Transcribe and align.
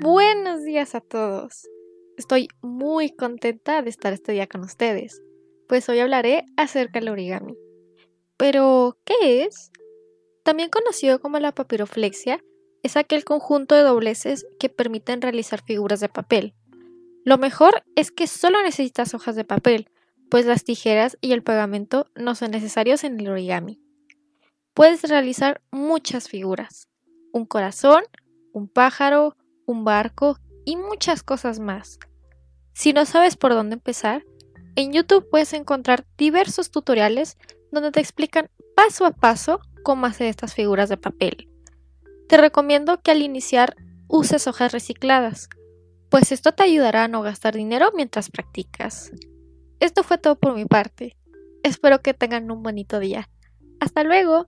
Buenos 0.00 0.62
días 0.62 0.94
a 0.94 1.00
todos. 1.00 1.68
Estoy 2.16 2.46
muy 2.62 3.10
contenta 3.10 3.82
de 3.82 3.90
estar 3.90 4.12
este 4.12 4.30
día 4.30 4.46
con 4.46 4.60
ustedes, 4.60 5.20
pues 5.66 5.88
hoy 5.88 5.98
hablaré 5.98 6.44
acerca 6.56 7.00
del 7.00 7.08
origami. 7.08 7.56
Pero, 8.36 8.96
¿qué 9.04 9.42
es? 9.42 9.72
También 10.44 10.70
conocido 10.70 11.20
como 11.20 11.40
la 11.40 11.50
papiroflexia, 11.50 12.44
es 12.84 12.96
aquel 12.96 13.24
conjunto 13.24 13.74
de 13.74 13.82
dobleces 13.82 14.46
que 14.60 14.68
permiten 14.68 15.20
realizar 15.20 15.64
figuras 15.64 15.98
de 15.98 16.08
papel. 16.08 16.54
Lo 17.24 17.36
mejor 17.36 17.82
es 17.96 18.12
que 18.12 18.28
solo 18.28 18.62
necesitas 18.62 19.14
hojas 19.14 19.34
de 19.34 19.44
papel, 19.44 19.90
pues 20.30 20.46
las 20.46 20.62
tijeras 20.62 21.18
y 21.20 21.32
el 21.32 21.42
pegamento 21.42 22.06
no 22.14 22.36
son 22.36 22.52
necesarios 22.52 23.02
en 23.02 23.18
el 23.18 23.30
origami. 23.30 23.80
Puedes 24.74 25.02
realizar 25.02 25.60
muchas 25.72 26.28
figuras, 26.28 26.88
un 27.32 27.46
corazón, 27.46 28.04
un 28.52 28.68
pájaro, 28.68 29.34
un 29.68 29.84
barco 29.84 30.38
y 30.64 30.76
muchas 30.76 31.22
cosas 31.22 31.60
más. 31.60 31.98
Si 32.72 32.92
no 32.92 33.06
sabes 33.06 33.36
por 33.36 33.52
dónde 33.52 33.74
empezar, 33.74 34.24
en 34.76 34.92
YouTube 34.92 35.28
puedes 35.30 35.52
encontrar 35.52 36.06
diversos 36.16 36.70
tutoriales 36.70 37.36
donde 37.70 37.92
te 37.92 38.00
explican 38.00 38.50
paso 38.74 39.04
a 39.04 39.10
paso 39.10 39.60
cómo 39.82 40.06
hacer 40.06 40.28
estas 40.28 40.54
figuras 40.54 40.88
de 40.88 40.96
papel. 40.96 41.48
Te 42.28 42.36
recomiendo 42.36 43.00
que 43.00 43.10
al 43.10 43.22
iniciar 43.22 43.76
uses 44.06 44.46
hojas 44.46 44.72
recicladas, 44.72 45.48
pues 46.08 46.32
esto 46.32 46.52
te 46.52 46.62
ayudará 46.62 47.04
a 47.04 47.08
no 47.08 47.20
gastar 47.22 47.54
dinero 47.54 47.90
mientras 47.94 48.30
practicas. 48.30 49.12
Esto 49.80 50.02
fue 50.02 50.18
todo 50.18 50.38
por 50.38 50.54
mi 50.54 50.64
parte. 50.64 51.16
Espero 51.62 52.00
que 52.00 52.14
tengan 52.14 52.50
un 52.50 52.62
bonito 52.62 52.98
día. 53.00 53.28
Hasta 53.80 54.04
luego. 54.04 54.46